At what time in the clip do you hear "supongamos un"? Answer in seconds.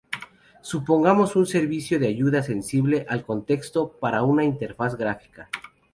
0.63-1.45